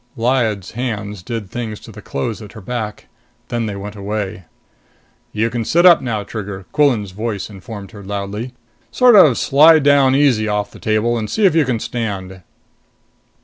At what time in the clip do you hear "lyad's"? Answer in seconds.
0.17-0.71